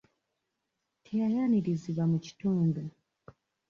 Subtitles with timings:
[1.03, 2.81] Teyayanirizibwa mu kitundu.